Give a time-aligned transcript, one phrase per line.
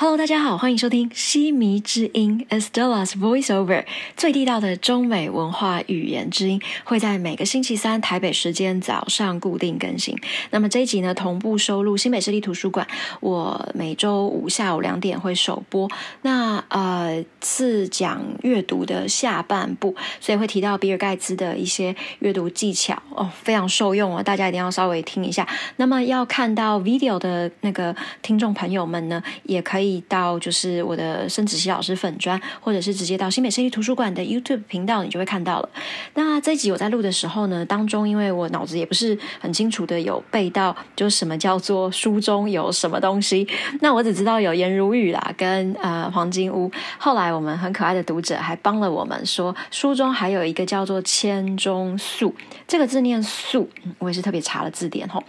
[0.00, 3.84] Hello，大家好，欢迎收听西迷之音 Estella's Voiceover，
[4.16, 10.16] 最地道的中美文化语言之音，会在每个星期三台北时间早上固定更新。
[10.50, 12.86] 那么这一集呢，同步收录新北市立图书馆，
[13.18, 15.90] 我每周五下午两点会首播。
[16.22, 25.44] 那呃是讲阅读的下半部，所以会提到比尔盖茨的一些阅读技巧哦，非常受用哦，大家一定要稍微听一下。
[25.74, 29.87] 那么要看到 video 的那个听众朋友们呢，也可以。
[30.08, 35.68] 到就是我的生子熙老师粉专，或者是直接到新美设计图书馆的 YouTube 频道，你就会看到了。
[36.14, 43.46] 那这一集我在录的时候呢，当中因为我脑子也不是很清楚的有背到，就什么叫做书中有什么东西。
[43.80, 46.70] 那我只知道有颜如玉啦，跟呃黄金屋。
[46.98, 52.34] 后来我们很可爱的读者还帮了我们说，书中还有一个叫做千中素，
[52.66, 55.22] 这个字念素，我也是特别查了字典吼，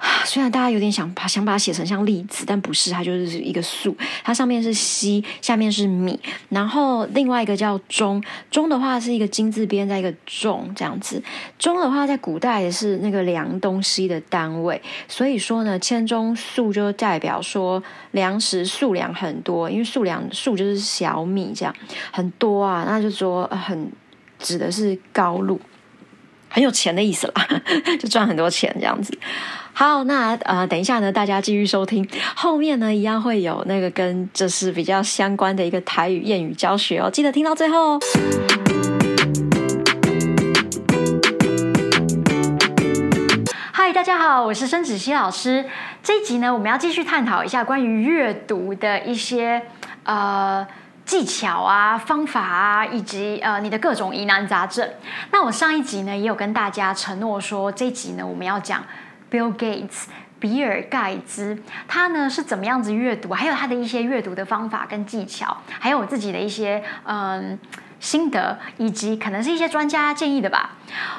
[0.24, 3.96] 虽然大家有点想把想把它写成像栗子，但不是，它就是一个素。
[4.24, 6.18] 它上面是西，下面是米，
[6.48, 8.22] 然后另外一个叫中。
[8.50, 11.22] 中的话是一个金字边，在一个重这样子。
[11.58, 21.74] 中的话在古代也是那个量东西的单位，所以说呢，千中粟就代表说粮食数量很多，因为数量数就是小米这样
[22.10, 23.92] 很多啊，那就说很
[24.38, 25.60] 指的是高露，
[26.48, 27.46] 很有钱的意思啦，
[28.00, 29.16] 就赚很多钱这样子。
[29.80, 37.98] 好，那呃，等一下呢，大家继续收听， 后面呢一样会有那个跟这是比较相关的一个台语谚语教学哦，记得听到最后。
[43.72, 45.64] 嗨，大家好，我是申子熙老师。
[46.02, 49.62] 这一集呢，我们要继续探讨一下关于阅读的一些
[50.04, 50.66] 呃
[51.06, 54.86] 技巧啊、方法啊，以及呃你的各种疑难杂症。
[55.32, 58.84] 那我上一集呢，也有跟大家承诺说，这一集呢，我们要讲。
[59.30, 60.04] Bill Gates，
[60.38, 63.32] 比尔盖茨，他呢是怎么样子阅读？
[63.32, 67.58] 还有他的一些阅读的方法跟技巧，还有我自己的一些嗯。
[68.00, 70.70] 心得以及可能是一些专家建议的吧。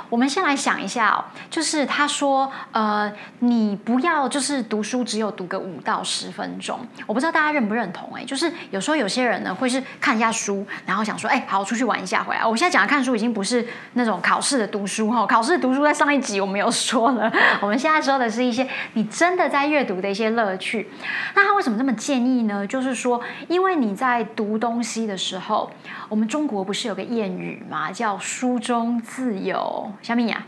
[0.09, 3.09] 我们先来想一下哦，就是他说，呃，
[3.39, 6.77] 你不要就是读书只有读个五到十分钟。
[7.05, 8.11] 我不知道大家认不认同？
[8.13, 12.45] 哎，就是有时候有些人呢会是看一下书，然后想说，哎，好，出去玩一下回来。
[12.45, 17.31] 我现在讲的看书已经不是那种考试的读书哈，考试读书在上一集我们有说了。
[17.61, 20.89] 我们现在说的是一些你真的在阅读的一些乐趣。
[21.35, 22.67] 那他为什么这么建议呢？
[22.67, 25.71] 就是说，因为你在读东西的时候，
[26.09, 26.70] 我们中国。
[26.71, 27.91] 不是有个谚语吗？
[27.91, 30.41] 叫“书中自有小米呀，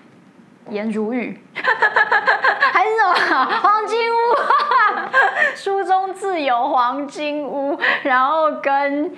[0.69, 4.15] 颜如玉”， 还是什么 黄金屋？
[5.53, 9.11] 书中自有黄金屋，然后跟。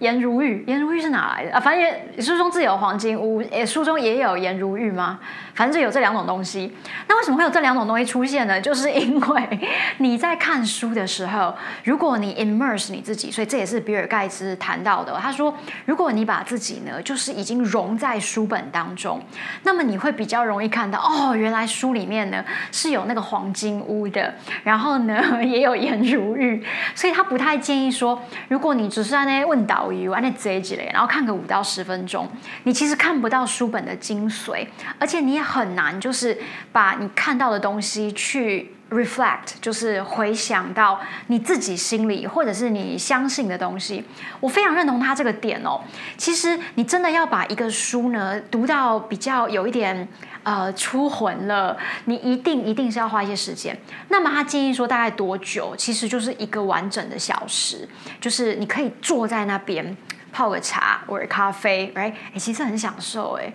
[0.00, 1.60] 颜如玉，颜如玉是哪来的啊？
[1.60, 5.20] 反正书中自有黄金屋，诶，书中也有颜如玉吗？
[5.60, 6.74] 反正有这两种东西。
[7.06, 8.58] 那为什么会有这两种东西出现呢？
[8.58, 9.60] 就是因为
[9.98, 11.54] 你在看书的时候，
[11.84, 15.14] 如果你 immerse 你自己，所以这也是比尔盖茨谈到的。
[15.20, 15.54] 他说，
[15.84, 19.20] 如果你把自己呢，就是已经融在书本当中，
[19.64, 22.42] 那么你会比较容易看到，哦，原来书里面呢
[22.72, 24.32] 是有那个黄金屋的，
[24.64, 29.90] 然后呢也有颜如玉，所以他不太建议说，如果你只是在那问导。
[29.90, 32.28] 游啊那这几类，然后看个五到十分钟，
[32.62, 34.64] 你其实看不到书本的精髓，
[35.00, 36.38] 而且你也很难就是
[36.72, 44.04] 把你看到的东西去 reflect，就是回想到你自己心里或者是你相信的东西。
[44.40, 45.80] 我非常认同他这个点哦。
[46.16, 50.08] 其实你真的要把一个书呢读到比较有一点。
[50.42, 53.78] 呃，出魂了，你一定一定是要花一些时间。
[54.08, 55.74] 那么他建议说大概多久？
[55.76, 57.86] 其实就是一个完整的小时，
[58.18, 59.94] 就是你可以坐在那边
[60.32, 62.14] 泡个茶或者咖啡，right？
[62.32, 63.52] 哎，其实很享受哎。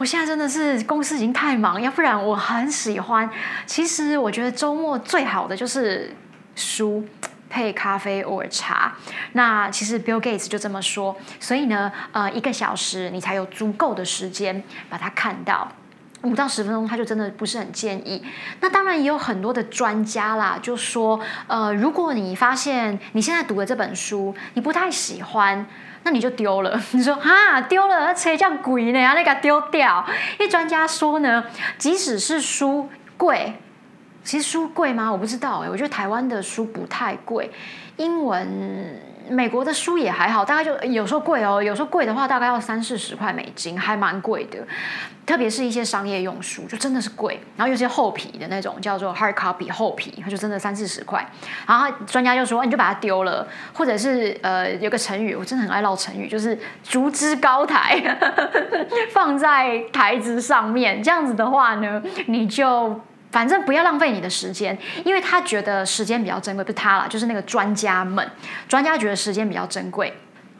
[0.00, 3.28] 我现在真的是公司已经太忙，要不然我很喜欢。
[3.66, 6.16] 其实我觉得周末最好的就是
[6.56, 7.06] 书
[7.50, 8.94] 配咖啡或者茶。
[9.32, 15.70] 那其实 Bill Gates 就这么说，所以呢，呃，一个小时你才有足够的时间把它看到。
[16.22, 18.22] 五到十分钟，他就真的不是很建议。
[18.60, 25.66] 那当然也有很多的专家啦，就说，呃，如果你发现你现在读的这本书你不太喜欢，
[26.02, 26.80] 那你就丢了。
[26.92, 30.04] 你说啊，丢了，那车叫鬼呢，那个丢掉。
[30.38, 31.44] 因为专家说呢，
[31.78, 33.54] 即使是书贵，
[34.22, 35.10] 其实书贵吗？
[35.10, 37.50] 我不知道哎，我觉得台湾的书不太贵，
[37.96, 39.00] 英文。
[39.28, 44.58] 美国的书也还好，大概就有时候贵哦，有时候贵的话大概要三四十块美金，还蛮贵的。
[45.24, 47.38] 特别是一些商业用书，就真的是贵。
[47.56, 51.24] 然后有些厚皮的那种叫做 hard copy 厚皮，它就真的三四十块。
[51.64, 58.02] 然后专家就说，你就把它丢了，或者是呃有个成语，我真的很爱唠成语，就是竹枝高台，
[59.14, 61.00] 放在台子上面。
[61.00, 68.28] 这样子的话呢，你就反正不要浪费你的时间，因为他觉得时间比较珍贵，不是他啦，就是那个专家们，
[68.68, 70.12] 专家觉得时间比较珍贵。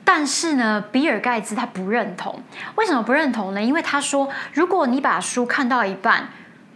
[0.05, 2.43] 但是呢，比尔盖茨他不认同。
[2.75, 3.63] 为什么不认同呢？
[3.63, 6.29] 因为他说，如果你把书看到一半，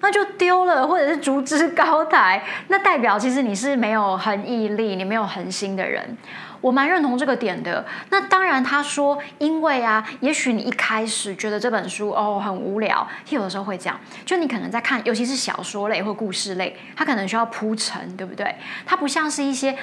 [0.05, 6.15] 那就丢了，或者是逐之高台，那代表其实你是没有恒毅力，你没有恒心的人。
[6.61, 7.83] 我蛮认同这个点的。
[8.11, 13.99] 那当然，他说，因为啊，也许你一开始觉得这本书哦很无聊，有的时候会这样。
[14.27, 18.55] 就你可能在看，尤其是小说类或故事类，它可能需要铺陈，对不对？
[18.85, 19.75] 它不像是一些。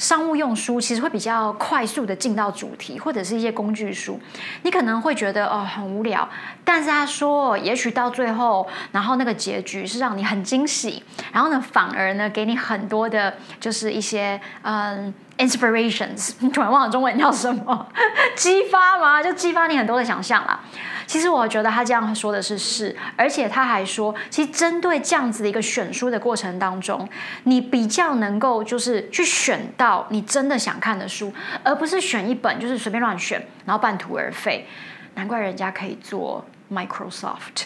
[0.00, 4.18] 商务用书其实会比较快速的进到主题，或者是一些工具书，
[4.62, 6.26] 你可能会觉得哦很无聊，
[6.64, 15.12] 但是他说也许到最后，然后那个结局是让你很惊喜，然后呢反而呢给你很多的，就是一些嗯。
[15.40, 17.86] Inspirations，你 突然忘了中文叫什么？
[18.36, 19.22] 激发吗？
[19.22, 20.60] 就激发你很多的想象啦。
[21.06, 27.08] 其实我觉得他这样说的是是，而且他还说，其实针对这样子的一个选书的过程当中，
[27.44, 31.32] 你比较能够就是去选到你真的想看的书，
[31.64, 34.68] 而不是选一本就是随便乱选，然后半途而废。
[35.16, 37.64] 难怪人家可以做 Microsoft。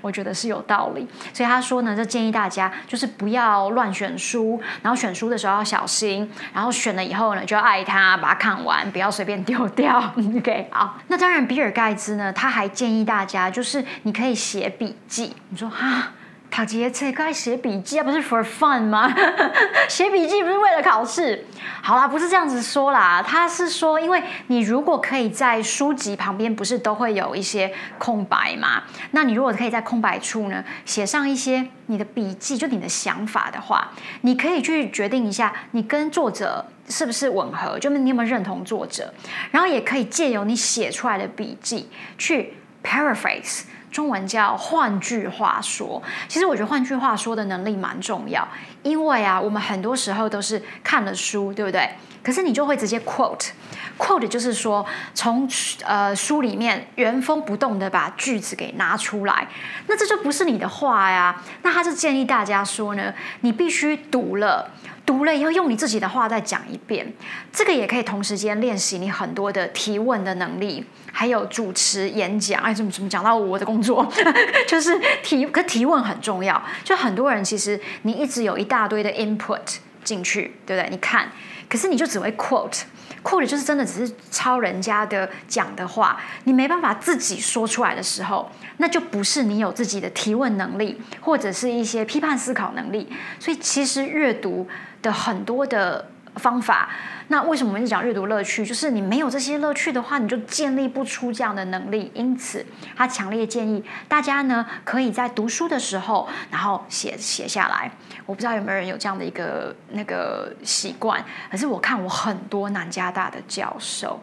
[0.00, 10.12] 我觉得是有道理，所以他说呢，就建议大家就是不要乱选书，然后选书的时候要小心，然后选了以后呢，就要爱它，把它看完，不要随便丢掉。
[10.36, 10.98] OK，好。
[11.06, 15.36] 那当然，比尔盖茨呢，他还建议大家，就是你可以写笔记。
[15.50, 16.10] 你说哈？
[16.48, 19.14] 卡杰这该写笔记啊，不是 for fun 吗？
[19.88, 21.44] 写笔记不是为了考试？
[21.82, 28.82] 好啦，不是这样子说啦，他是说，因为你如果可以在书籍旁边，不是都会有一些空白嘛？
[29.10, 33.90] 那你如果可以在空白处呢，写上一些你的笔记，就你的想法的话，
[34.22, 39.12] 你可以去决定一下，你跟作者是不是吻合，就你有没有认同作者，
[39.50, 43.64] 然后也可以借由你写出来的笔记去 paraphrase。
[43.96, 48.46] 中文叫换句话说，其实我觉得换句话说的能力蛮重要，
[48.82, 51.88] 因为啊，我们很多时候都是看了书，对不对？
[52.22, 54.84] 可是你就会直接 quote，quote 就是说
[55.14, 55.48] 从
[55.82, 59.48] 呃书里面原封不动的把句子给拿出来，
[59.86, 61.42] 那这就不是你的话呀。
[61.62, 64.70] 那他是建议大家说呢，你必须读了。
[65.06, 67.10] 读了以后，用你自己的话再讲一遍，
[67.52, 72.60] 这个也可以同时间练习你很多的提问的能力，还有主持演讲。
[72.60, 74.04] 哎，怎么怎么讲到我的工作，
[74.66, 76.60] 就是提，可提问很重要。
[76.82, 79.60] 就很多人其实你一直有一大堆的 input
[80.02, 80.90] 进去，对不对？
[80.90, 81.30] 你看，
[81.68, 93.08] 可是你就只会 quote，quote 就是真的只是抄人家的讲的话，你没办法自己说出来的时候，那就不是你有自己的提问能力，或者是一些批判思考能力。
[93.38, 94.66] 所以其实阅读。
[95.06, 96.04] 的很多的
[96.34, 96.88] 方法，
[97.28, 98.66] 那为什么我们讲阅读乐趣？
[98.66, 102.10] 就是你没有这些乐趣的话，你就建立不出这样的能力。
[102.12, 102.66] 因此，
[102.96, 107.90] 他强烈建议大家呢，可以在读书的时候，然后写写下来。
[108.26, 114.20] 我不知道有没有人有这样的一个那个习惯，可是我看我很多南加大的教授，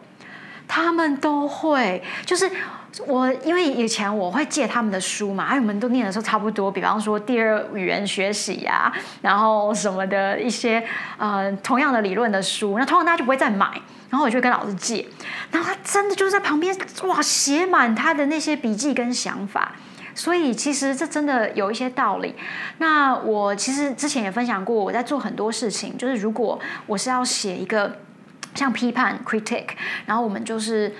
[0.68, 2.50] 他们都会，就是。
[3.08, 10.80] 我因为以前我会借他们的书嘛，还有我们都念的时候差不多，比方说第二语言学习呀，然后什么的一些
[11.18, 13.66] 呃同样的理论的书，那通常大家就不会再买，
[14.10, 15.04] 然后我就跟老师借，
[15.50, 16.72] 然后他真的就是在旁边
[17.02, 19.72] 哇写满他的那些笔记跟想法，
[20.14, 22.32] 所以其实这真的有一些道理。
[22.78, 26.56] 那我其实之前也分享过，我在做很多事情，就是如果
[26.86, 27.98] 我是要写一个
[28.54, 29.66] 像批判 critic，
[30.06, 30.94] 然后我们就是。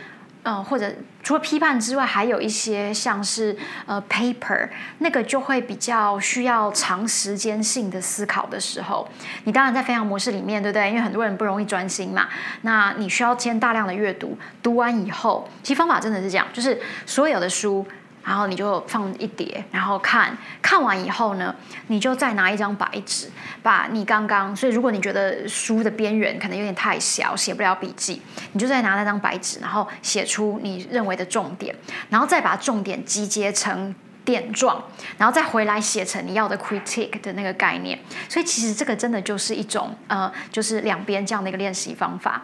[0.47, 0.93] 嗯，或者
[1.23, 3.57] 除了批判之外，还有一些像是
[3.87, 4.69] 呃 paper，
[4.99, 9.09] 那个就会比较需要长时间性的思考的时候，
[9.45, 10.87] 你当然在飞行模式里面，对不对？
[10.91, 12.29] 因为很多人不容易专心嘛，
[12.61, 17.87] 那你需要先大量的阅读，读完以后，其实方法真的是这样，就是所有的书。
[18.25, 21.55] 然后你就放一叠，然后看看完以后呢，
[21.89, 23.29] 你就再拿一张白纸，
[23.63, 31.75] 把你刚刚，所以如果你觉得书的边缘可能有点太小，写不了笔记，你就再拿那张白纸，然后写出你认为的重点，
[32.09, 34.83] 然后再把重点集结成点状，
[35.19, 37.99] 然后再回来写成你要的 critique 的那个概念。
[38.29, 42.43] 所以其实这个真的就是一种呃，就是两边这样的一个练习方法。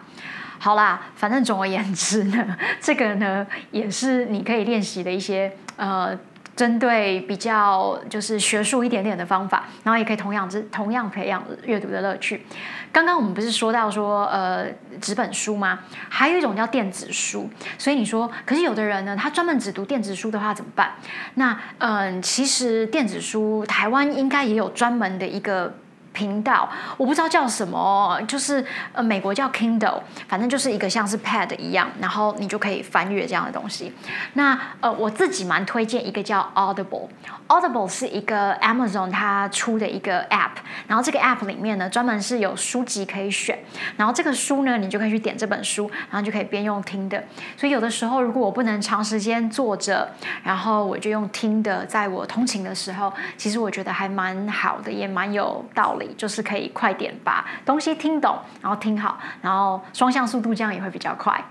[0.59, 6.15] 好啦，反正总而言之呢，这个呢也是你可以练习的一些呃，
[6.55, 12.45] 针对比较就是学术一点点的方法，然后也可以同样之同样培养阅读的乐趣。
[12.91, 14.67] 刚刚我们不是说到说呃
[15.01, 15.79] 纸本书吗？
[16.07, 17.49] 还有一种叫电子书。
[17.79, 20.91] 所以你说，可是有的人呢，他专门只读电子书的话怎么办？
[21.33, 25.73] 那嗯，其实电子书台湾应该也有专门的一个。
[26.13, 28.63] 频道，我不知道叫什么，就是
[28.93, 33.93] 呃美国叫 Kindle，反正就是一个像是 Pad 一样，然后你就可以翻阅这样的东西。
[34.33, 40.51] 那呃我自己蛮推荐一个叫 Audible，Audible 是一个 Amazon 它出的一个 App，
[40.87, 43.57] 然后这个 App 里面呢专门是有书籍可以选，
[43.97, 47.23] 然后这个书呢你就可以去点这本书，然后就可以边用听的。
[47.55, 50.09] 所以有的时候如果我不能长时间坐着，
[50.43, 61.43] 然后我就用听的，在我通勤的时候，其实我觉得还蛮好的，也蛮有道理就是可以快点把东西听懂，然后听好，然后双向速度这样也会比较快。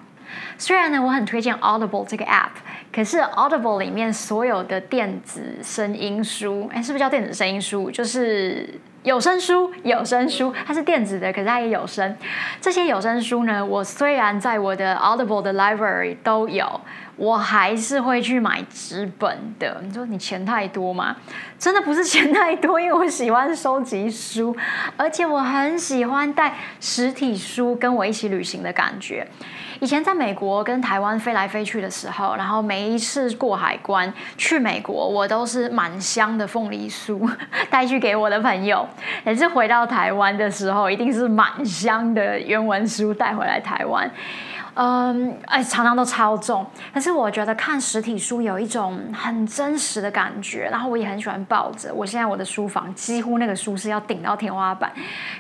[0.57, 2.51] 虽然呢，我很推荐 Audible 这个 app，
[2.93, 7.91] 可是 Audible 里面所有的电子声音书，哎，是不是叫电子声音书？
[7.91, 12.17] 就是有声书，有声书，它是电子的，可是它也有声。
[12.61, 16.81] 这些有声书呢，我虽然在我的 Audible 的 library 都有。
[17.17, 19.79] 我还是会去买纸本的。
[19.85, 21.15] 你说你钱太多吗？
[21.59, 24.57] 真的不是钱太多，因为我喜欢收集书，
[24.97, 29.27] 而且我很喜欢带实体书跟我一起旅行的感觉。
[29.81, 37.29] 以前在美国跟台湾飞来飞去的时候，然后每一次过海关去美国，我都是满箱的凤梨酥
[37.71, 38.87] 带去给我的朋友。
[39.25, 44.11] 也是回到台湾的时候，一定是满箱的原文书带回来台湾。
[44.75, 46.65] 嗯，哎，常常都超重。
[46.93, 51.93] 可是我觉得看实体书有一种很真实的感觉，然后我也很喜欢抱着。
[51.95, 54.93] 我现在我的书房几乎那个书是要顶到天花板，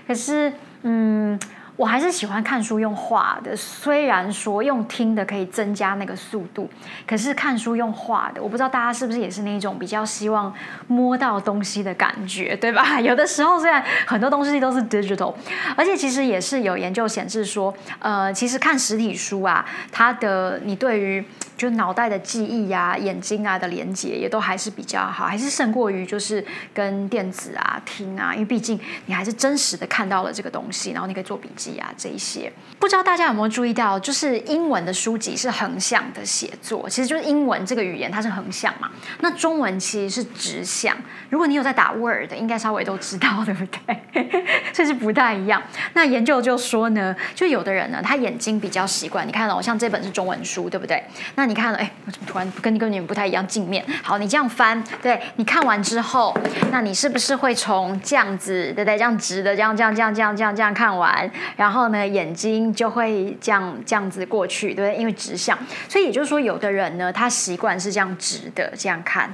[0.07, 0.51] 可是，
[0.83, 1.39] 嗯。
[1.81, 6.69] 我还是喜欢看书用画的，虽然说用听的可以增加那个速度，
[7.07, 10.55] 可是看书用画的，我不知道大家是不是也是那种比较希望
[10.89, 12.85] 摸到东西的感觉，对吧？
[13.01, 15.35] 有的时候虽然很多东西都是 digital，
[15.75, 21.25] 而且其实也是有研究显示说，呃，其实看实体书啊，它的你对于
[21.57, 26.45] 就脑袋的记忆呀、眼睛啊的连接也都还是比较好，还是胜过于就是
[26.75, 32.53] 跟电子啊听啊，因为毕竟你还是真实的看到了这个东西，然后你可以做笔记啊这一些。
[32.79, 38.89] 不知道大家有没有注意到，就是英文的书籍是横向的写作，其实就是英文这个语言它是横向嘛，
[39.21, 40.97] 那中文其实是直向。
[41.29, 44.45] 如果你有在打 Word，应该稍微都知道，对不对？
[44.73, 45.63] 这是不太一样。
[45.93, 51.05] 那研究就说呢，就有的人呢，他眼睛比较习惯，你看哦，像这本是中文书，对不对？
[51.35, 53.47] 那你看了，哎，我怎么突然跟跟你们不太一样？
[53.47, 56.37] 镜面，好，你这样翻，对你看完之后，
[56.71, 58.97] 那你是不是会从这样子，对不对？
[58.97, 65.01] 这样直的，这样这样这样这样这样这样看完，然后呢，眼睛就会这样这样子过去，对不对？
[65.01, 69.33] 因为直向，所以也就是说，有的人呢，他习惯是这样直的这样看。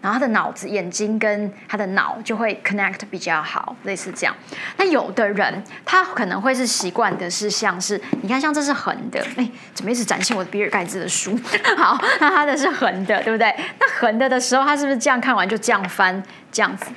[0.00, 4.36] 然后他的脑子、眼睛跟他的脑就会 connect 比较好，类似这样。
[4.76, 11.34] 那有的人他可能会是习惯的是像是，你看像这是横的，哎，怎么一直展现我的比尔盖茨的书？
[11.78, 13.50] 好，那他的是横的，对不对？
[13.80, 16.90] 那横的的时候，他是不是这样看完就这样翻，这样子，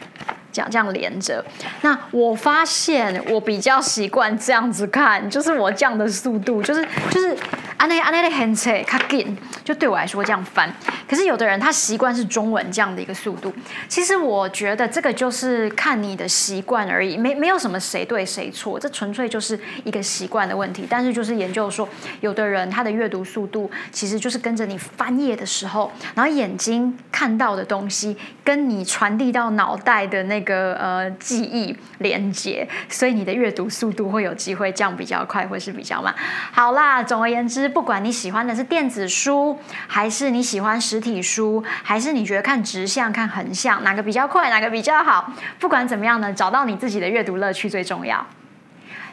[0.58, 1.44] 讲这样连着？
[1.82, 7.38] 那我发现我比较习惯这样子看，就是我这样的速度，就是就是。
[7.78, 10.72] 安内安内的 hands 卡紧，就对我来说这样翻。
[11.08, 13.54] 可是有的人他习惯是中文这样的一个速度。
[13.88, 20.88] 其实我觉得这个就是看你的习惯而已，没没有什么谁对谁错，这纯粹就是一个习惯的问题。
[20.90, 21.88] 但是就是研究说，
[22.20, 36.14] 有的人他的阅读速度其实就是跟着你翻页的时候，然后眼睛看到的东西跟你传递到脑袋的那个呃记忆连接，所以你的阅读速度会有机会降比较快，或是比较慢。
[36.52, 37.67] 好啦，总而言之。
[37.68, 39.58] 不管你喜欢的是电子书，
[39.88, 45.32] 还是你喜欢实体书，还是你觉得看直向、看横向哪个比较快，哪个比较好？
[45.60, 48.26] 不管怎么样呢，找到你自己的阅读乐趣最重要。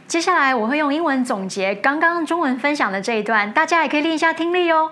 [0.06, 4.90] 接下来我会用英文总结刚刚中文分享的这一段，大家也可以练一下听力哦。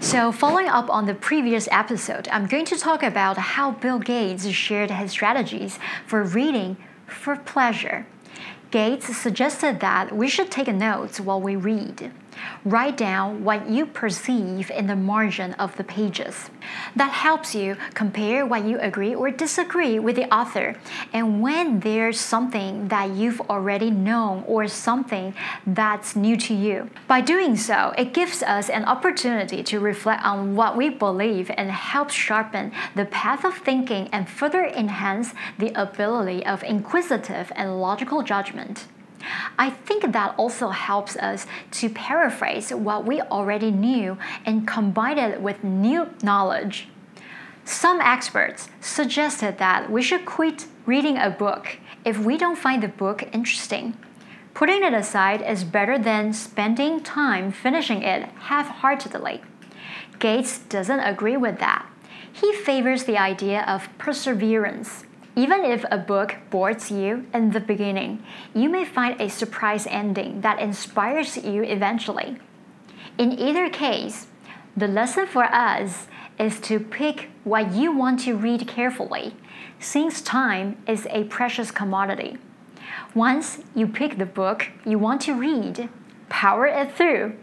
[0.00, 4.50] So, following up on the previous episode, I'm going to talk about how Bill Gates
[4.50, 5.74] shared his strategies
[6.06, 8.04] for reading for pleasure.
[8.70, 12.10] Gates suggested that we should take notes while we read.
[12.64, 16.50] Write down what you perceive in the margin of the pages.
[16.94, 20.76] That helps you compare what you agree or disagree with the author,
[21.12, 25.34] and when there's something that you've already known or something
[25.66, 26.90] that's new to you.
[27.06, 31.70] By doing so, it gives us an opportunity to reflect on what we believe and
[31.70, 38.22] helps sharpen the path of thinking and further enhance the ability of inquisitive and logical
[38.22, 38.86] judgment.
[39.58, 45.40] I think that also helps us to paraphrase what we already knew and combine it
[45.40, 46.88] with new knowledge.
[47.64, 52.88] Some experts suggested that we should quit reading a book if we don't find the
[52.88, 53.96] book interesting.
[54.54, 59.42] Putting it aside is better than spending time finishing it half heartedly.
[60.18, 61.86] Gates doesn't agree with that.
[62.32, 65.04] He favors the idea of perseverance.
[65.36, 68.22] Even if a book bores you in the beginning,
[68.54, 72.36] you may find a surprise ending that inspires you eventually.
[73.16, 74.26] In either case,
[74.76, 76.08] the lesson for us
[76.38, 79.36] is to pick what you want to read carefully,
[79.78, 82.38] since time is a precious commodity.
[83.14, 85.88] Once you pick the book you want to read,
[86.28, 87.36] power it through.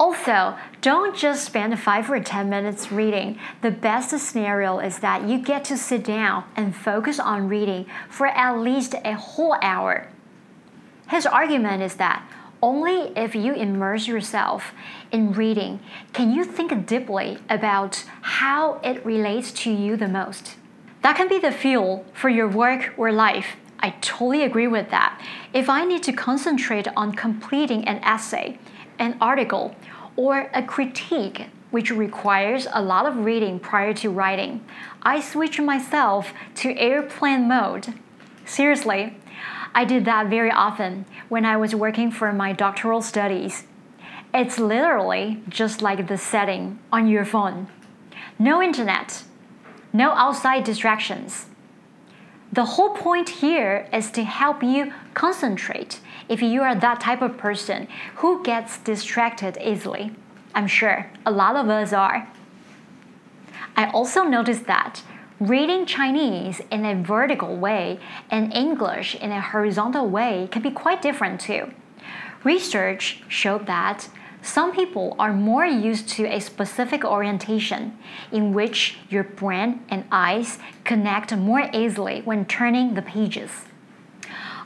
[0.00, 3.38] Also, don't just spend 5 or 10 minutes reading.
[3.60, 8.26] The best scenario is that you get to sit down and focus on reading for
[8.26, 10.08] at least a whole hour.
[11.10, 12.26] His argument is that
[12.62, 14.72] only if you immerse yourself
[15.12, 15.80] in reading
[16.14, 20.56] can you think deeply about how it relates to you the most.
[21.02, 23.56] That can be the fuel for your work or life.
[23.80, 25.20] I totally agree with that.
[25.52, 28.58] If I need to concentrate on completing an essay,
[29.00, 29.74] an article,
[30.16, 34.64] or a critique which requires a lot of reading prior to writing,
[35.02, 37.94] I switch myself to airplane mode.
[38.44, 39.16] Seriously,
[39.74, 43.64] I did that very often when I was working for my doctoral studies.
[44.34, 47.68] It's literally just like the setting on your phone.
[48.38, 49.24] No internet,
[49.92, 51.46] no outside distractions.
[52.52, 57.36] The whole point here is to help you concentrate if you are that type of
[57.36, 60.12] person who gets distracted easily.
[60.54, 62.28] I'm sure a lot of us are.
[63.76, 65.02] I also noticed that
[65.40, 67.98] reading Chinese in a vertical way
[68.30, 71.72] and English in a horizontal way can be quite different too.
[72.44, 74.08] Research showed that
[74.42, 77.98] some people are more used to a specific orientation
[78.32, 83.50] in which your brain and eyes connect more easily when turning the pages.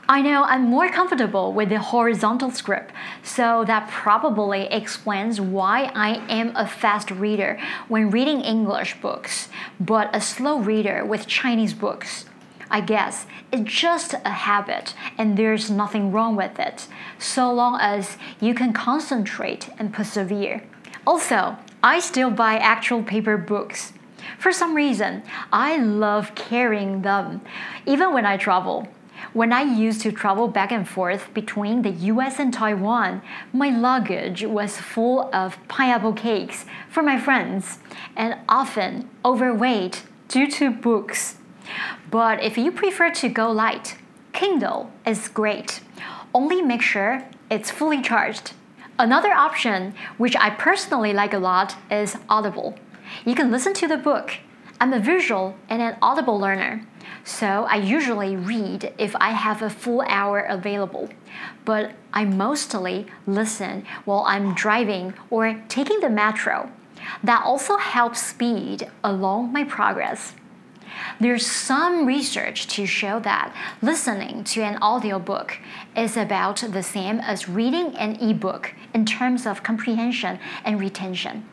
[0.07, 2.93] I know I'm more comfortable with the horizontal script,
[3.23, 10.15] so that probably explains why I am a fast reader when reading English books, but
[10.15, 12.25] a slow reader with Chinese books.
[12.69, 18.17] I guess it's just a habit and there's nothing wrong with it, so long as
[18.39, 20.61] you can concentrate and persevere.
[21.07, 23.93] Also, I still buy actual paper books.
[24.37, 27.41] For some reason, I love carrying them,
[27.87, 28.87] even when I travel.
[29.33, 34.43] When I used to travel back and forth between the US and Taiwan, my luggage
[34.43, 37.79] was full of pineapple cakes for my friends
[38.15, 41.37] and often overweight due to books.
[42.09, 43.97] But if you prefer to go light,
[44.33, 45.81] Kindle is great.
[46.33, 48.53] Only make sure it's fully charged.
[48.97, 52.77] Another option, which I personally like a lot, is Audible.
[53.25, 54.37] You can listen to the book.
[54.79, 56.85] I'm a visual and an audible learner.
[57.23, 61.09] So I usually read if I have a full hour available,
[61.63, 66.71] but I mostly listen while I'm driving or taking the metro.
[67.23, 70.33] That also helps speed along my progress.
[71.19, 75.57] There's some research to show that listening to an audiobook
[75.95, 81.45] is about the same as reading an ebook in terms of comprehension and retention.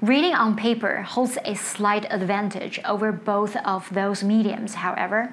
[0.00, 5.30] Reading on paper holds a slight advantage over both of those mediums, however.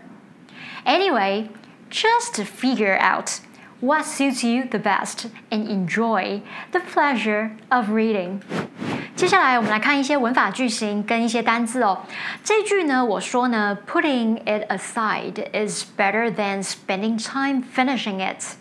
[0.85, 1.49] Anyway,
[1.89, 3.41] just figure out
[3.81, 8.41] what suits you the best and enjoy the pleasure of reading.
[9.13, 12.03] 接下来我们来看一些文法句型跟一些单字哦。
[12.43, 18.55] 这句呢，我说呢，putting it aside is better than spending time finishing it。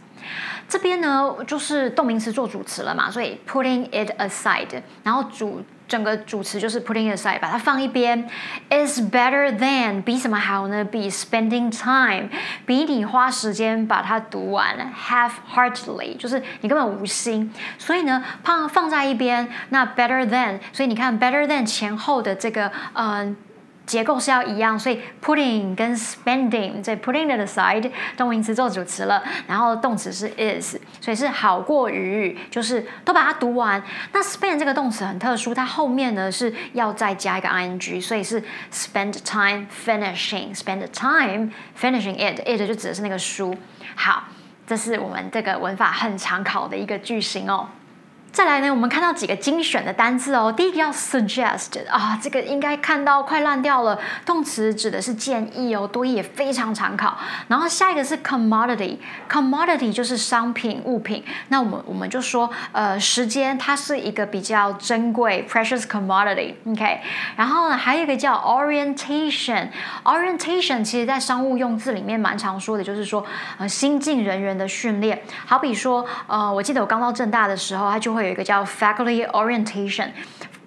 [0.69, 8.28] 这边呢，就是动名词做主词了嘛，所以 putting it aside，然后主 整个主词就是 putting aside，把它放一边
[8.70, 10.84] ，is better than 比什么好呢？
[10.84, 12.30] 比 spending time，
[12.66, 17.54] 比你花时间把它读完，half-heartedly，就是你根本无心。
[17.78, 23.36] 所以呢，放放在一边，那 better than，所以你看 better than 前后的这个嗯。
[23.86, 33.82] 结构是要一样，所以 putting 跟 spending 在 putting it aside 动名词做主词了，然后动词是 is，所以是好过于，就是都把它读完。
[34.12, 43.56] 那 spend 这个动词很特殊，它后面呢是要再加一个 ing，所以是 spend time finishing，spend time finishing it，it 就指的是那个书。
[43.96, 44.24] 好，
[44.66, 47.68] 这是我们这个文法很常考的一个句型哦。
[48.36, 50.52] 再来呢，我们看到几个精选的单字哦。
[50.52, 53.98] 第一个叫 suggest 啊，这个应该看到快烂掉了。
[54.26, 57.18] 动词指的是建议哦，多义也非常常考。
[57.48, 61.24] 然后下一个是 commodity，commodity 就是商品物品。
[61.48, 66.56] 那我们我们就说，呃，时间它是一个比较珍贵 precious commodity。
[66.68, 67.00] OK，
[67.38, 73.26] 然后呢，还有一个叫 orientation，orientation 其实在商务用字里面蛮常说的，就是说
[73.58, 75.22] 呃新进人员的训练。
[75.46, 78.25] 好比说，呃，我记得我刚到正大的时候，他就会。
[78.26, 80.10] 有一个叫 faculty orientation，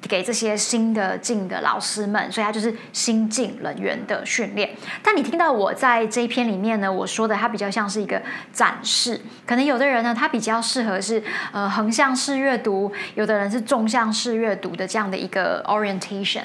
[0.08, 4.70] 给这些新的进的老师们，所以他就是新进人员的训练。
[5.02, 16.44] 但你听到我在这一篇里面呢，我说的它比较像是一个展示，可能有的人呢，他比较适合是呃横向式阅读，有的人是纵向式阅读的这样的一个 orientation。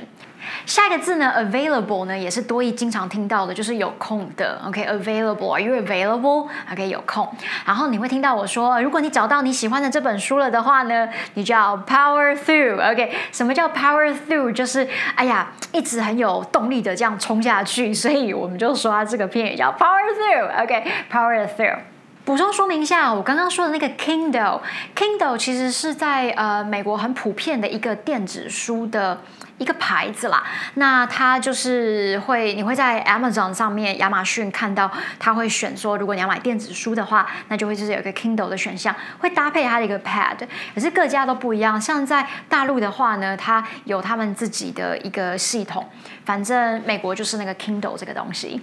[0.65, 4.61] 下一个字呢，available 呢也是多义经常听到的，就是有空的。
[4.65, 7.29] OK，available，Are you available？OK，有空。
[7.65, 12.75] 然后你会听到我说，如果你找到你喜欢的这本书了的话呢，你就要 power through。
[12.91, 14.51] OK，什么叫 power through？
[14.53, 17.93] 就是哎呀，一直很有动力的这样冲下去。
[17.93, 20.63] 所以我们就说它这个片语叫 power through。
[20.63, 21.77] OK，power through。
[22.25, 29.19] 补充说明一下，我刚刚说的那个 Kindle，Kindle 其实是在呃美国很普遍的一个电子书的。
[29.63, 40.37] 一个牌子啦，那它就是会，你会在 Amazon 上面、亚马逊看到，它会选说，如果你要买电子书的话，那就会就是有一个 Kindle 的选项，会搭配它的一个 Pad，
[40.75, 41.79] 可是各家都不一样。
[41.79, 45.87] 像在大陆的话呢，它有他们自己的一个系统，
[46.25, 48.61] 反正美国就是那个 Kindle 这个东西。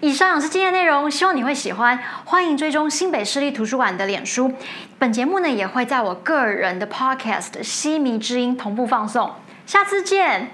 [0.00, 4.52] 以上是今天内容，希望你会喜欢，欢迎追踪新北市立图书馆的脸书。
[4.98, 9.30] 本节目呢也会在我个人的 Podcast《西迷之音》同步放送。
[9.68, 10.48] 下次见。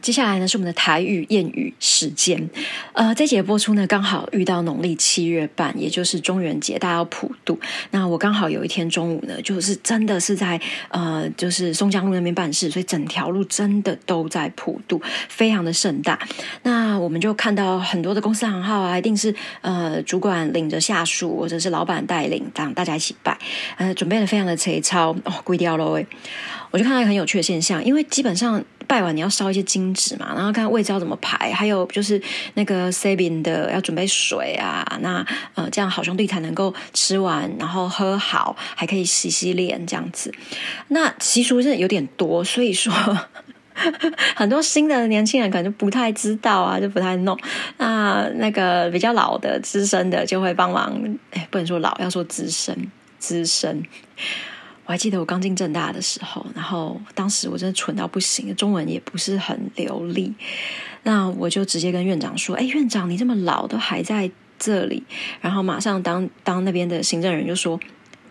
[0.00, 2.50] 接下来呢是我们的台语谚语时间。
[2.94, 7.58] 呃，这节播出呢刚好遇到农历七月半，也就是中元节，大家要普渡。
[7.92, 16.18] 那我刚好有一天中午呢，就是真的是在呃，就是松江路那边办事，所以整条路真的都在普渡，非常的盛大。
[16.64, 23.38] 那我们就看到很多的公司行号啊，一定是呃主管领着下属，或者是老板带领，让大家一起拜，
[23.76, 26.04] 呃，准备的非常的粗糙哦，贵掉了喂。
[26.70, 32.20] 我就看到一个很有趣的现象，因为基本上拜完你要烧一些金纸嘛，然后看位置要怎么排，还有就是
[32.54, 35.24] 那个 saving 的要准备水啊，那
[35.54, 40.32] 呃这样好兄弟才能够吃完，然后喝好，还可以洗洗脸这样子。
[40.88, 42.92] 那习俗是有点多，所以说
[44.34, 47.38] 很多新的年轻人可能就不太知道啊，就不太弄。
[47.78, 50.98] 那那个比较老的资深的就会帮忙，
[51.32, 53.82] 哎，不能说老，要说资深资深。
[54.86, 60.32] 我还记得我刚进正大的时候，然后当时我真的蠢到不行，中文也不是很流利。
[61.02, 65.02] 那我就直接跟院长说：“哎，院长，你这么老都还在这里。”
[65.42, 67.78] 然后马上当当那边的行政人就说。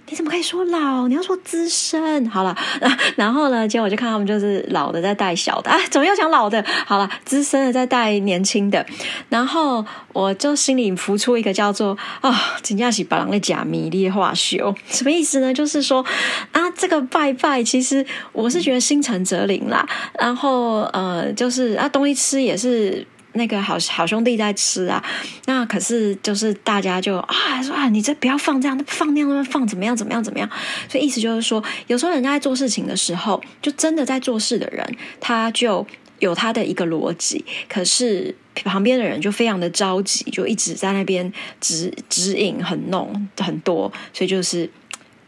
[0.08, 1.08] 你怎么可以说老？
[1.08, 2.30] 你要说资深。
[2.30, 2.56] 好了，
[3.18, 3.68] 然后呢？
[3.68, 6.64] 结果我就看他们就是老的在带小的啊，怎么又讲老的？
[6.86, 8.86] 好了，资深的在带年轻的。
[9.30, 15.54] 然后我就心里浮出一个叫做啊，金家喜把郎的假迷烈化修，什么意思呢？
[15.54, 16.06] 就是说
[16.52, 19.88] 啊，这个拜拜，其实我是觉得心诚则灵啦。
[20.20, 23.06] 然后呃，就是啊，东西吃也是。
[23.36, 25.04] 那个好好兄弟在吃啊，
[25.46, 30.50] 那可是就是大家就啊说啊，你这不要放这样，放那样放怎么样怎么样怎么样？
[30.90, 35.86] 所以意思就是说，有时候人家在做事情的时候，就真的在做事的人，他就
[36.20, 44.70] 有他的一个逻辑，可是旁边的人就非常的着急，就一直在那边指指引很弄很多，所以就是。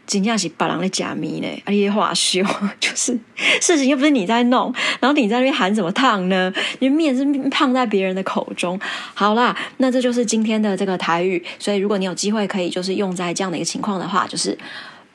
[0.08, 2.42] 真正是别人的假面呢，而且话修，
[2.80, 3.16] 就是
[3.60, 6.52] 事情又不是你在弄，然后你在那边喊什么烫呢？
[6.80, 8.80] 你面是烫在别人的口中。
[9.12, 14.56] 好啦，那这就是今天的这个台语，所以如果你有机会可以就是用在这样的一个情况的话，就是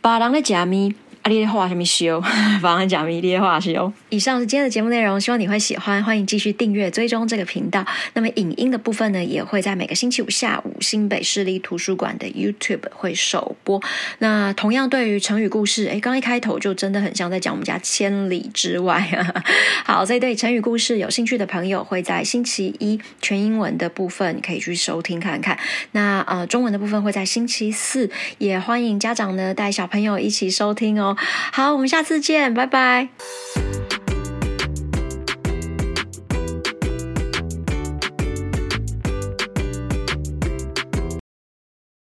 [0.01, 0.93] 别人的假面。
[1.23, 2.21] 阿丽的话什么修？
[2.61, 3.91] 帮安讲迷丽的话修。
[4.09, 6.03] 以上是今天的节目内容，希望你会喜欢。
[6.03, 7.85] 欢迎继续订阅追踪这个频道。
[8.13, 13.81] 那么影音的部分呢，也会在每个星期五下午新北市立图书馆的 YouTube 会首播。
[14.19, 19.01] 那同样对于成语故事，哎，刚一开头就真的很像在讲我们家千里之外。
[19.85, 25.57] 好，所以对成语故事有兴趣的朋友，会在星期一全英文的部分可以去收听看看。
[25.93, 31.12] 那呃，中文的部分会在星期四，也欢迎家长呢带小朋友一起收听哦。
[31.51, 33.09] 好我们下次见拜拜。